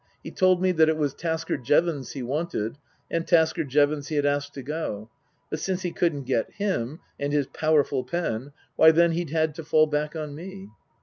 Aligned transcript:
He 0.23 0.31
told 0.31 0.63
me 0.63 0.71
that 0.71 0.89
it 0.89 0.97
was 0.97 1.13
Tasker 1.13 1.57
Jevons 1.57 2.13
he 2.13 2.23
wanted, 2.23 2.79
and 3.11 3.27
Tasker 3.27 3.63
Jevons 3.63 4.07
he 4.07 4.15
had 4.15 4.25
asked 4.25 4.55
to 4.55 4.63
go, 4.63 5.11
but 5.51 5.59
since 5.59 5.83
he 5.83 5.91
couldn't 5.91 6.23
get 6.23 6.51
him 6.53 6.99
(and 7.19 7.31
his 7.31 7.45
powerful 7.45 8.03
pen), 8.03 8.51
why 8.75 8.89
then 8.89 9.11
he'd 9.11 9.29
had 9.29 9.53
to 9.53 9.63
fall 9.63 9.85
back 9.85 10.15
on 10.15 10.33
me. 10.33 10.69